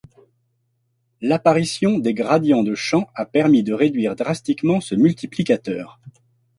L'apparition 1.21 1.99
des 1.99 2.15
gradients 2.15 2.63
de 2.63 2.73
champ 2.73 3.07
a 3.13 3.27
permis 3.27 3.61
de 3.61 3.71
réduire 3.71 4.15
drastiquement 4.15 4.81
ce 4.81 4.95
multiplicateur. 4.95 5.99